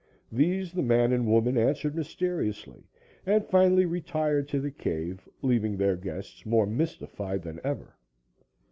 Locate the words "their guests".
5.77-6.43